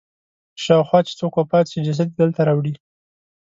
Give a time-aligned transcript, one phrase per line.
[0.63, 2.73] شاوخوا چې څوک وفات شي جسد یې دلته راوړي.